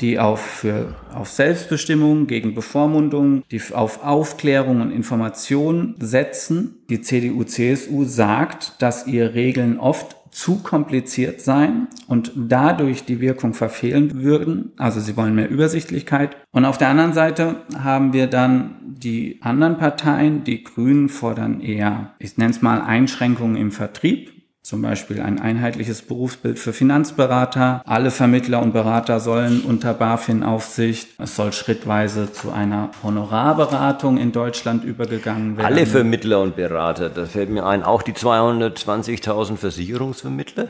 die 0.00 0.18
auf, 0.18 0.40
für, 0.40 0.96
auf 1.14 1.28
Selbstbestimmung, 1.28 2.26
gegen 2.26 2.56
Bevormundung, 2.56 3.44
die 3.52 3.62
auf 3.72 4.02
Aufklärung 4.02 4.80
und 4.80 4.90
Information 4.90 5.94
setzen. 6.00 6.82
Die 6.90 7.00
CDU-CSU 7.00 8.04
sagt, 8.04 8.82
dass 8.82 9.06
ihre 9.06 9.34
Regeln 9.34 9.78
oft 9.78 10.16
zu 10.32 10.58
kompliziert 10.62 11.42
seien 11.42 11.88
und 12.08 12.32
dadurch 12.34 13.04
die 13.04 13.20
Wirkung 13.20 13.52
verfehlen 13.52 14.22
würden. 14.22 14.72
Also 14.78 14.98
sie 14.98 15.16
wollen 15.16 15.34
mehr 15.34 15.50
Übersichtlichkeit. 15.50 16.36
Und 16.50 16.64
auf 16.64 16.78
der 16.78 16.88
anderen 16.88 17.12
Seite 17.12 17.56
haben 17.78 18.14
wir 18.14 18.26
dann 18.26 18.76
die 18.82 19.38
anderen 19.42 19.76
Parteien. 19.76 20.42
Die 20.42 20.64
Grünen 20.64 21.10
fordern 21.10 21.60
eher, 21.60 22.14
ich 22.18 22.38
nenne 22.38 22.50
es 22.50 22.62
mal 22.62 22.80
Einschränkungen 22.80 23.56
im 23.56 23.70
Vertrieb. 23.72 24.31
Zum 24.64 24.80
Beispiel 24.80 25.20
ein 25.20 25.40
einheitliches 25.40 26.02
Berufsbild 26.02 26.56
für 26.56 26.72
Finanzberater. 26.72 27.82
Alle 27.84 28.12
Vermittler 28.12 28.62
und 28.62 28.72
Berater 28.72 29.18
sollen 29.18 29.62
unter 29.62 29.92
BaFin-Aufsicht. 29.92 31.08
Es 31.18 31.34
soll 31.34 31.52
schrittweise 31.52 32.32
zu 32.32 32.52
einer 32.52 32.90
Honorarberatung 33.02 34.18
in 34.18 34.30
Deutschland 34.30 34.84
übergegangen 34.84 35.56
werden. 35.56 35.66
Alle 35.66 35.84
Vermittler 35.84 36.40
und 36.40 36.54
Berater, 36.54 37.10
da 37.10 37.26
fällt 37.26 37.50
mir 37.50 37.66
ein, 37.66 37.82
auch 37.82 38.02
die 38.02 38.12
220.000 38.12 39.56
Versicherungsvermittler? 39.56 40.68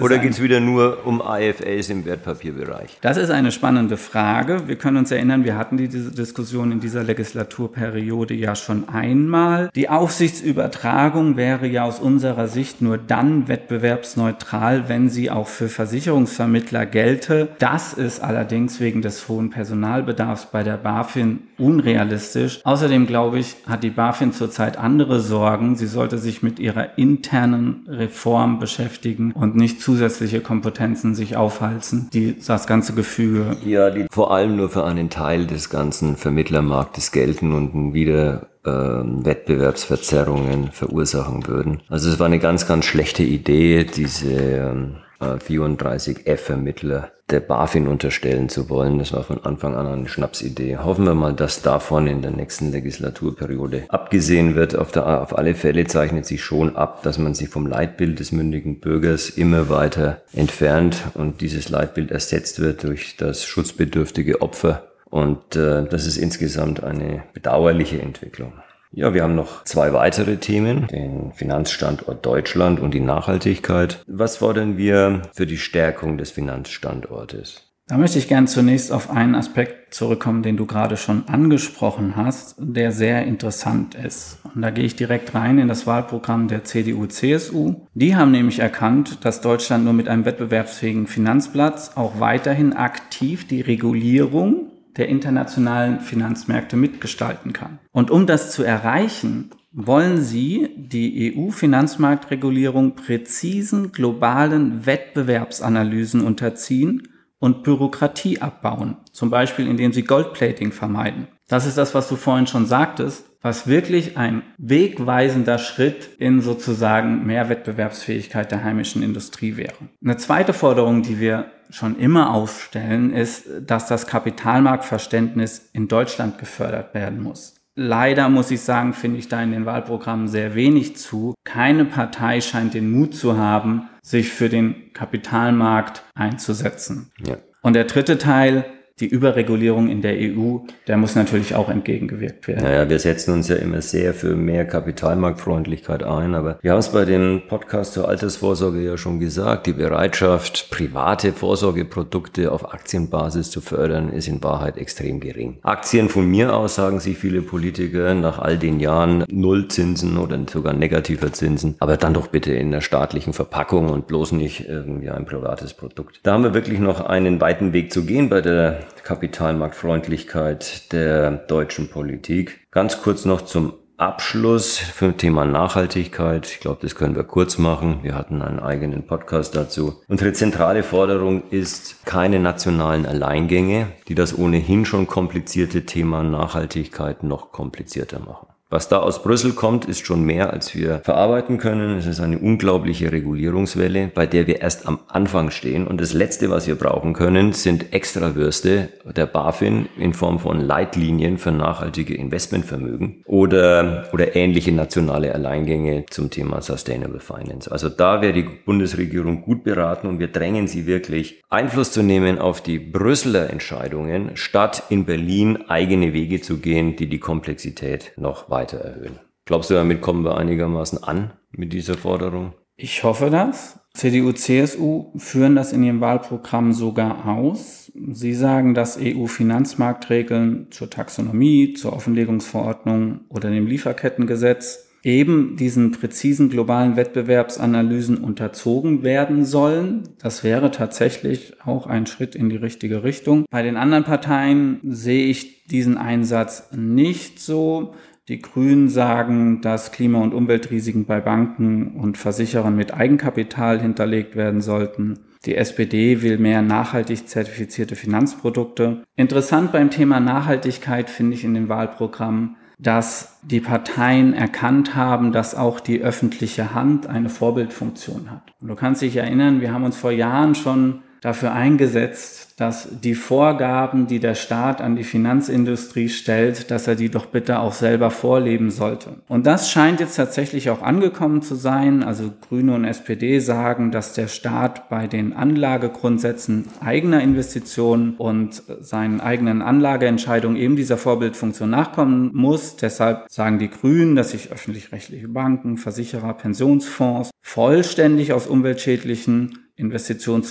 Oder 0.00 0.18
geht 0.18 0.32
es 0.32 0.42
wieder 0.42 0.58
nur 0.58 1.06
um 1.06 1.22
IFAs 1.24 1.90
im 1.90 2.04
Wertpapierbereich? 2.06 2.98
Das 3.02 3.16
ist 3.16 3.30
eine 3.30 3.52
spannende 3.52 3.98
Frage. 3.98 4.66
Wir 4.66 4.76
können 4.76 4.96
uns 4.96 5.12
erinnern, 5.12 5.44
wir 5.44 5.56
hatten 5.56 5.76
diese 5.76 6.10
Diskussion 6.10 6.72
in 6.72 6.80
dieser 6.80 7.04
Legislaturperiode 7.04 8.34
ja 8.34 8.56
schon 8.56 8.88
einmal. 8.88 9.70
Die 9.76 9.88
Aufsichtsübertragung 9.88 11.36
wäre 11.36 11.68
ja 11.68 11.84
aus 11.84 12.00
unserer 12.00 12.48
Sicht 12.48 12.82
nur 12.82 12.98
dann 12.98 13.27
dann 13.28 13.48
wettbewerbsneutral, 13.48 14.88
wenn 14.88 15.08
sie 15.08 15.30
auch 15.30 15.46
für 15.46 15.68
Versicherungsvermittler 15.68 16.86
gelte. 16.86 17.48
Das 17.58 17.92
ist 17.92 18.20
allerdings 18.20 18.80
wegen 18.80 19.02
des 19.02 19.28
hohen 19.28 19.50
Personalbedarfs 19.50 20.46
bei 20.46 20.62
der 20.62 20.76
BaFin 20.76 21.40
unrealistisch. 21.58 22.60
Außerdem 22.64 23.06
glaube 23.06 23.38
ich, 23.38 23.56
hat 23.66 23.82
die 23.82 23.90
BaFin 23.90 24.32
zurzeit 24.32 24.78
andere 24.78 25.20
Sorgen. 25.20 25.76
Sie 25.76 25.86
sollte 25.86 26.18
sich 26.18 26.42
mit 26.42 26.58
ihrer 26.58 26.98
internen 26.98 27.86
Reform 27.88 28.58
beschäftigen 28.58 29.32
und 29.32 29.56
nicht 29.56 29.80
zusätzliche 29.80 30.40
Kompetenzen 30.40 31.14
sich 31.14 31.36
aufhalten, 31.36 32.08
die 32.12 32.36
das 32.44 32.66
ganze 32.66 32.94
Gefüge. 32.94 33.56
Ja, 33.64 33.90
die 33.90 34.06
vor 34.10 34.32
allem 34.32 34.56
nur 34.56 34.70
für 34.70 34.84
einen 34.84 35.10
Teil 35.10 35.46
des 35.46 35.70
ganzen 35.70 36.16
Vermittlermarktes 36.16 37.12
gelten 37.12 37.52
und 37.52 37.92
wieder 37.92 38.48
ähm, 38.64 39.24
Wettbewerbsverzerrungen 39.24 40.72
verursachen 40.72 41.46
würden. 41.46 41.82
Also 41.88 42.10
es 42.10 42.18
war 42.18 42.26
eine 42.26 42.38
ganz, 42.38 42.66
ganz 42.66 42.84
schlechte 42.84 43.22
Idee, 43.22 43.84
diese 43.84 44.32
ähm, 44.32 44.96
34F-Ermittler 45.20 47.10
der 47.30 47.40
BaFin 47.40 47.88
unterstellen 47.88 48.48
zu 48.48 48.70
wollen. 48.70 48.98
Das 48.98 49.12
war 49.12 49.22
von 49.22 49.44
Anfang 49.44 49.74
an 49.74 49.86
eine 49.86 50.08
Schnapsidee. 50.08 50.78
Hoffen 50.78 51.04
wir 51.04 51.14
mal, 51.14 51.34
dass 51.34 51.60
davon 51.60 52.06
in 52.06 52.22
der 52.22 52.30
nächsten 52.30 52.70
Legislaturperiode 52.70 53.84
abgesehen 53.88 54.54
wird. 54.54 54.76
Auf, 54.76 54.92
der, 54.92 55.20
auf 55.20 55.36
alle 55.36 55.54
Fälle 55.54 55.86
zeichnet 55.86 56.24
sich 56.24 56.42
schon 56.42 56.76
ab, 56.76 57.02
dass 57.02 57.18
man 57.18 57.34
sich 57.34 57.48
vom 57.48 57.66
Leitbild 57.66 58.20
des 58.20 58.32
mündigen 58.32 58.80
Bürgers 58.80 59.28
immer 59.28 59.68
weiter 59.68 60.22
entfernt 60.32 61.02
und 61.14 61.40
dieses 61.40 61.68
Leitbild 61.68 62.10
ersetzt 62.10 62.60
wird 62.60 62.84
durch 62.84 63.16
das 63.16 63.44
schutzbedürftige 63.44 64.40
Opfer 64.40 64.87
und 65.10 65.56
äh, 65.56 65.86
das 65.86 66.06
ist 66.06 66.16
insgesamt 66.16 66.82
eine 66.82 67.24
bedauerliche 67.32 68.00
Entwicklung. 68.00 68.52
Ja, 68.90 69.12
wir 69.12 69.22
haben 69.22 69.34
noch 69.34 69.64
zwei 69.64 69.92
weitere 69.92 70.38
Themen, 70.38 70.86
den 70.86 71.32
Finanzstandort 71.32 72.24
Deutschland 72.24 72.80
und 72.80 72.94
die 72.94 73.00
Nachhaltigkeit. 73.00 74.02
Was 74.06 74.38
fordern 74.38 74.78
wir 74.78 75.22
für 75.34 75.46
die 75.46 75.58
Stärkung 75.58 76.16
des 76.16 76.30
Finanzstandortes? 76.30 77.68
Da 77.86 77.96
möchte 77.96 78.18
ich 78.18 78.28
gern 78.28 78.46
zunächst 78.46 78.92
auf 78.92 79.10
einen 79.10 79.34
Aspekt 79.34 79.94
zurückkommen, 79.94 80.42
den 80.42 80.58
du 80.58 80.66
gerade 80.66 80.98
schon 80.98 81.26
angesprochen 81.26 82.16
hast, 82.16 82.56
der 82.58 82.92
sehr 82.92 83.24
interessant 83.24 83.94
ist. 83.94 84.40
Und 84.54 84.60
da 84.60 84.70
gehe 84.70 84.84
ich 84.84 84.94
direkt 84.94 85.34
rein 85.34 85.58
in 85.58 85.68
das 85.68 85.86
Wahlprogramm 85.86 86.48
der 86.48 86.64
CDU-CSU. 86.64 87.86
Die 87.94 88.14
haben 88.14 88.30
nämlich 88.30 88.58
erkannt, 88.58 89.24
dass 89.24 89.40
Deutschland 89.40 89.84
nur 89.84 89.94
mit 89.94 90.06
einem 90.06 90.26
wettbewerbsfähigen 90.26 91.06
Finanzplatz 91.06 91.92
auch 91.94 92.20
weiterhin 92.20 92.74
aktiv 92.74 93.48
die 93.48 93.62
Regulierung 93.62 94.70
der 94.98 95.08
internationalen 95.08 96.00
Finanzmärkte 96.00 96.76
mitgestalten 96.76 97.52
kann. 97.52 97.78
Und 97.92 98.10
um 98.10 98.26
das 98.26 98.50
zu 98.50 98.64
erreichen, 98.64 99.50
wollen 99.72 100.20
Sie 100.20 100.68
die 100.76 101.36
EU-Finanzmarktregulierung 101.36 102.96
präzisen 102.96 103.92
globalen 103.92 104.86
Wettbewerbsanalysen 104.86 106.20
unterziehen 106.20 107.08
und 107.38 107.62
Bürokratie 107.62 108.40
abbauen, 108.40 108.96
zum 109.12 109.30
Beispiel 109.30 109.68
indem 109.68 109.92
Sie 109.92 110.02
Goldplating 110.02 110.72
vermeiden. 110.72 111.28
Das 111.46 111.64
ist 111.64 111.78
das, 111.78 111.94
was 111.94 112.08
du 112.08 112.16
vorhin 112.16 112.46
schon 112.46 112.66
sagtest, 112.66 113.24
was 113.40 113.68
wirklich 113.68 114.16
ein 114.16 114.42
wegweisender 114.58 115.58
Schritt 115.58 116.10
in 116.18 116.40
sozusagen 116.40 117.24
mehr 117.24 117.48
Wettbewerbsfähigkeit 117.48 118.50
der 118.50 118.64
heimischen 118.64 119.02
Industrie 119.02 119.56
wäre. 119.56 119.76
Eine 120.04 120.16
zweite 120.16 120.52
Forderung, 120.52 121.02
die 121.02 121.20
wir 121.20 121.52
schon 121.70 121.98
immer 121.98 122.30
aufstellen, 122.30 123.12
ist, 123.12 123.46
dass 123.66 123.86
das 123.86 124.06
Kapitalmarktverständnis 124.06 125.70
in 125.72 125.88
Deutschland 125.88 126.38
gefördert 126.38 126.94
werden 126.94 127.22
muss. 127.22 127.54
Leider 127.74 128.28
muss 128.28 128.50
ich 128.50 128.62
sagen, 128.62 128.92
finde 128.92 129.18
ich 129.18 129.28
da 129.28 129.40
in 129.40 129.52
den 129.52 129.64
Wahlprogrammen 129.64 130.26
sehr 130.26 130.56
wenig 130.56 130.96
zu. 130.96 131.34
Keine 131.44 131.84
Partei 131.84 132.40
scheint 132.40 132.74
den 132.74 132.90
Mut 132.90 133.14
zu 133.14 133.38
haben, 133.38 133.88
sich 134.02 134.30
für 134.30 134.48
den 134.48 134.92
Kapitalmarkt 134.94 136.02
einzusetzen. 136.14 137.12
Ja. 137.24 137.36
Und 137.62 137.74
der 137.74 137.84
dritte 137.84 138.18
Teil, 138.18 138.64
die 139.00 139.06
Überregulierung 139.06 139.88
in 139.88 140.02
der 140.02 140.14
EU, 140.14 140.58
der 140.86 140.96
muss 140.96 141.14
natürlich 141.14 141.54
auch 141.54 141.68
entgegengewirkt 141.68 142.48
werden. 142.48 142.64
Naja, 142.64 142.88
wir 142.88 142.98
setzen 142.98 143.32
uns 143.32 143.48
ja 143.48 143.56
immer 143.56 143.80
sehr 143.80 144.14
für 144.14 144.34
mehr 144.34 144.64
Kapitalmarktfreundlichkeit 144.64 146.02
ein, 146.02 146.34
aber 146.34 146.58
wir 146.62 146.72
haben 146.72 146.78
es 146.78 146.90
bei 146.90 147.04
dem 147.04 147.42
Podcast 147.48 147.92
zur 147.92 148.08
Altersvorsorge 148.08 148.80
ja 148.80 148.96
schon 148.96 149.20
gesagt, 149.20 149.66
die 149.66 149.72
Bereitschaft, 149.72 150.70
private 150.70 151.32
Vorsorgeprodukte 151.32 152.50
auf 152.50 152.72
Aktienbasis 152.72 153.50
zu 153.50 153.60
fördern, 153.60 154.10
ist 154.10 154.28
in 154.28 154.42
Wahrheit 154.42 154.78
extrem 154.78 155.20
gering. 155.20 155.58
Aktien 155.62 156.08
von 156.08 156.28
mir 156.28 156.54
aus, 156.54 156.74
sagen 156.74 157.00
sich 157.00 157.18
viele 157.18 157.42
Politiker, 157.42 158.14
nach 158.14 158.38
all 158.38 158.58
den 158.58 158.80
Jahren 158.80 159.24
Nullzinsen 159.30 160.16
oder 160.16 160.38
sogar 160.50 160.72
negativer 160.72 161.32
Zinsen, 161.32 161.76
aber 161.78 161.96
dann 161.96 162.14
doch 162.14 162.28
bitte 162.28 162.52
in 162.52 162.70
der 162.70 162.80
staatlichen 162.80 163.32
Verpackung 163.32 163.88
und 163.88 164.06
bloß 164.06 164.32
nicht 164.32 164.68
irgendwie 164.68 165.10
ein 165.10 165.24
privates 165.24 165.74
Produkt. 165.74 166.20
Da 166.22 166.32
haben 166.32 166.44
wir 166.44 166.54
wirklich 166.54 166.80
noch 166.80 167.00
einen 167.00 167.40
weiten 167.40 167.72
Weg 167.72 167.92
zu 167.92 168.04
gehen 168.04 168.28
bei 168.28 168.40
der 168.40 168.80
Kapitalmarktfreundlichkeit 169.04 170.92
der 170.92 171.30
deutschen 171.30 171.88
Politik. 171.90 172.66
Ganz 172.70 173.02
kurz 173.02 173.24
noch 173.24 173.42
zum 173.42 173.74
Abschluss 173.98 174.78
für 174.78 175.16
Thema 175.16 175.44
Nachhaltigkeit. 175.44 176.46
Ich 176.46 176.60
glaube, 176.60 176.78
das 176.82 176.94
können 176.94 177.16
wir 177.16 177.24
kurz 177.24 177.58
machen. 177.58 178.00
Wir 178.02 178.14
hatten 178.14 178.42
einen 178.42 178.60
eigenen 178.60 179.06
Podcast 179.06 179.56
dazu. 179.56 180.00
Unsere 180.06 180.32
zentrale 180.32 180.84
Forderung 180.84 181.42
ist 181.50 182.06
keine 182.06 182.38
nationalen 182.38 183.06
Alleingänge, 183.06 183.88
die 184.06 184.14
das 184.14 184.38
ohnehin 184.38 184.84
schon 184.84 185.08
komplizierte 185.08 185.84
Thema 185.84 186.22
Nachhaltigkeit 186.22 187.24
noch 187.24 187.50
komplizierter 187.50 188.20
machen. 188.20 188.47
Was 188.70 188.90
da 188.90 188.98
aus 188.98 189.22
Brüssel 189.22 189.52
kommt, 189.52 189.86
ist 189.86 190.04
schon 190.04 190.24
mehr, 190.24 190.52
als 190.52 190.74
wir 190.74 190.98
verarbeiten 190.98 191.56
können. 191.56 191.96
Es 191.96 192.04
ist 192.04 192.20
eine 192.20 192.38
unglaubliche 192.38 193.10
Regulierungswelle, 193.10 194.10
bei 194.14 194.26
der 194.26 194.46
wir 194.46 194.60
erst 194.60 194.86
am 194.86 194.98
Anfang 195.08 195.50
stehen. 195.50 195.86
Und 195.86 196.02
das 196.02 196.12
Letzte, 196.12 196.50
was 196.50 196.66
wir 196.66 196.74
brauchen 196.74 197.14
können, 197.14 197.54
sind 197.54 197.94
Extrawürste 197.94 198.90
der 199.16 199.24
BaFin 199.24 199.88
in 199.96 200.12
Form 200.12 200.38
von 200.38 200.60
Leitlinien 200.60 201.38
für 201.38 201.50
nachhaltige 201.50 202.14
Investmentvermögen 202.14 203.22
oder, 203.24 204.06
oder 204.12 204.36
ähnliche 204.36 204.72
nationale 204.72 205.34
Alleingänge 205.34 206.04
zum 206.10 206.28
Thema 206.28 206.60
Sustainable 206.60 207.20
Finance. 207.20 207.72
Also 207.72 207.88
da 207.88 208.20
wäre 208.20 208.34
die 208.34 208.42
Bundesregierung 208.42 209.40
gut 209.40 209.64
beraten 209.64 210.08
und 210.08 210.18
wir 210.18 210.28
drängen 210.28 210.68
sie 210.68 210.86
wirklich, 210.86 211.42
Einfluss 211.48 211.90
zu 211.90 212.02
nehmen 212.02 212.38
auf 212.38 212.60
die 212.60 212.78
Brüsseler 212.78 213.48
Entscheidungen, 213.48 214.32
statt 214.34 214.82
in 214.90 215.06
Berlin 215.06 215.70
eigene 215.70 216.12
Wege 216.12 216.42
zu 216.42 216.58
gehen, 216.58 216.96
die 216.96 217.06
die 217.06 217.18
Komplexität 217.18 218.12
noch 218.18 218.50
weiter 218.50 218.57
erhöhen. 218.66 219.18
Glaubst 219.46 219.70
du, 219.70 219.74
damit 219.74 220.02
kommen 220.02 220.24
wir 220.24 220.36
einigermaßen 220.36 221.02
an 221.02 221.32
mit 221.52 221.72
dieser 221.72 221.94
Forderung? 221.94 222.52
Ich 222.76 223.02
hoffe 223.02 223.30
das. 223.30 223.80
CDU, 223.94 224.32
CSU 224.32 225.12
führen 225.16 225.56
das 225.56 225.72
in 225.72 225.82
ihrem 225.82 226.00
Wahlprogramm 226.00 226.72
sogar 226.72 227.26
aus. 227.26 227.90
Sie 228.12 228.34
sagen, 228.34 228.74
dass 228.74 228.98
EU-Finanzmarktregeln 229.00 230.68
zur 230.70 230.88
Taxonomie, 230.88 231.74
zur 231.74 231.94
Offenlegungsverordnung 231.94 233.22
oder 233.28 233.50
dem 233.50 233.66
Lieferkettengesetz 233.66 234.88
eben 235.02 235.56
diesen 235.56 235.92
präzisen 235.92 236.50
globalen 236.50 236.96
Wettbewerbsanalysen 236.96 238.18
unterzogen 238.18 239.02
werden 239.02 239.44
sollen. 239.44 240.02
Das 240.18 240.44
wäre 240.44 240.70
tatsächlich 240.70 241.54
auch 241.64 241.86
ein 241.86 242.06
Schritt 242.06 242.34
in 242.34 242.50
die 242.50 242.56
richtige 242.56 243.02
Richtung. 243.02 243.44
Bei 243.50 243.62
den 243.62 243.76
anderen 243.76 244.04
Parteien 244.04 244.80
sehe 244.84 245.26
ich 245.26 245.64
diesen 245.64 245.98
Einsatz 245.98 246.70
nicht 246.72 247.40
so. 247.40 247.94
Die 248.28 248.42
Grünen 248.42 248.90
sagen, 248.90 249.62
dass 249.62 249.90
Klima- 249.90 250.20
und 250.20 250.34
Umweltrisiken 250.34 251.06
bei 251.06 251.18
Banken 251.18 251.96
und 251.96 252.18
Versicherern 252.18 252.76
mit 252.76 252.92
Eigenkapital 252.92 253.80
hinterlegt 253.80 254.36
werden 254.36 254.60
sollten. 254.60 255.18
Die 255.46 255.56
SPD 255.56 256.20
will 256.20 256.36
mehr 256.36 256.60
nachhaltig 256.60 257.26
zertifizierte 257.26 257.96
Finanzprodukte. 257.96 259.02
Interessant 259.16 259.72
beim 259.72 259.90
Thema 259.90 260.20
Nachhaltigkeit 260.20 261.08
finde 261.08 261.36
ich 261.36 261.44
in 261.44 261.54
den 261.54 261.70
Wahlprogrammen, 261.70 262.56
dass 262.78 263.38
die 263.42 263.60
Parteien 263.60 264.34
erkannt 264.34 264.94
haben, 264.94 265.32
dass 265.32 265.54
auch 265.54 265.80
die 265.80 266.02
öffentliche 266.02 266.74
Hand 266.74 267.06
eine 267.06 267.30
Vorbildfunktion 267.30 268.30
hat. 268.30 268.42
Und 268.60 268.68
du 268.68 268.74
kannst 268.74 269.00
dich 269.00 269.16
erinnern, 269.16 269.62
wir 269.62 269.72
haben 269.72 269.84
uns 269.84 269.96
vor 269.96 270.12
Jahren 270.12 270.54
schon 270.54 271.00
dafür 271.20 271.52
eingesetzt, 271.52 272.48
dass 272.58 272.88
die 273.04 273.14
Vorgaben, 273.14 274.08
die 274.08 274.18
der 274.18 274.34
Staat 274.34 274.80
an 274.80 274.96
die 274.96 275.04
Finanzindustrie 275.04 276.08
stellt, 276.08 276.72
dass 276.72 276.88
er 276.88 276.96
die 276.96 277.08
doch 277.08 277.26
bitte 277.26 277.60
auch 277.60 277.72
selber 277.72 278.10
vorleben 278.10 278.70
sollte. 278.70 279.10
Und 279.28 279.46
das 279.46 279.70
scheint 279.70 280.00
jetzt 280.00 280.16
tatsächlich 280.16 280.68
auch 280.70 280.82
angekommen 280.82 281.40
zu 281.42 281.54
sein. 281.54 282.02
Also 282.02 282.32
Grüne 282.48 282.74
und 282.74 282.84
SPD 282.84 283.38
sagen, 283.38 283.92
dass 283.92 284.12
der 284.12 284.26
Staat 284.26 284.88
bei 284.88 285.06
den 285.06 285.34
Anlagegrundsätzen 285.34 286.66
eigener 286.80 287.22
Investitionen 287.22 288.14
und 288.16 288.62
seinen 288.80 289.20
eigenen 289.20 289.62
Anlageentscheidungen 289.62 290.56
eben 290.56 290.74
dieser 290.74 290.96
Vorbildfunktion 290.96 291.70
nachkommen 291.70 292.30
muss. 292.34 292.74
Deshalb 292.74 293.26
sagen 293.30 293.60
die 293.60 293.70
Grünen, 293.70 294.16
dass 294.16 294.30
sich 294.32 294.50
öffentlich-rechtliche 294.50 295.28
Banken, 295.28 295.76
Versicherer, 295.76 296.34
Pensionsfonds 296.34 297.30
vollständig 297.40 298.32
aus 298.32 298.48
umweltschädlichen 298.48 299.68
Investitionen 299.76 300.42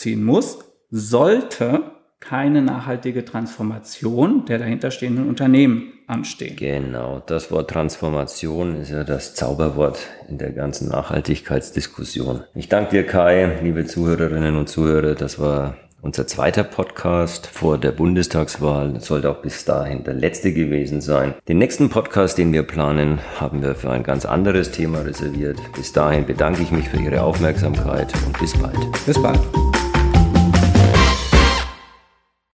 zurückziehen 0.00 0.24
muss 0.24 0.58
sollte 0.90 1.82
keine 2.20 2.62
nachhaltige 2.62 3.24
Transformation 3.24 4.44
der 4.44 4.58
dahinterstehenden 4.58 5.28
Unternehmen 5.28 5.92
anstehen. 6.06 6.56
Genau, 6.56 7.22
das 7.26 7.50
Wort 7.50 7.70
Transformation 7.70 8.76
ist 8.76 8.90
ja 8.90 9.04
das 9.04 9.34
Zauberwort 9.34 9.98
in 10.28 10.36
der 10.38 10.50
ganzen 10.50 10.88
Nachhaltigkeitsdiskussion. 10.88 12.42
Ich 12.54 12.68
danke 12.68 12.90
dir, 12.90 13.06
Kai, 13.06 13.60
liebe 13.62 13.86
Zuhörerinnen 13.86 14.56
und 14.56 14.68
Zuhörer. 14.68 15.14
Das 15.14 15.38
war 15.38 15.76
unser 16.02 16.26
zweiter 16.26 16.64
Podcast 16.64 17.46
vor 17.46 17.78
der 17.78 17.92
Bundestagswahl. 17.92 18.92
Das 18.94 19.06
sollte 19.06 19.30
auch 19.30 19.42
bis 19.42 19.64
dahin 19.64 20.04
der 20.04 20.14
letzte 20.14 20.52
gewesen 20.52 21.00
sein. 21.00 21.34
Den 21.48 21.58
nächsten 21.58 21.90
Podcast, 21.90 22.38
den 22.38 22.52
wir 22.52 22.62
planen, 22.62 23.18
haben 23.38 23.62
wir 23.62 23.74
für 23.74 23.90
ein 23.90 24.02
ganz 24.02 24.24
anderes 24.24 24.70
Thema 24.70 25.00
reserviert. 25.00 25.58
Bis 25.74 25.92
dahin 25.92 26.26
bedanke 26.26 26.62
ich 26.62 26.70
mich 26.70 26.88
für 26.88 26.98
Ihre 26.98 27.22
Aufmerksamkeit 27.22 28.12
und 28.26 28.38
bis 28.38 28.56
bald. 28.56 28.78
Bis 29.06 29.20
bald. 29.20 29.40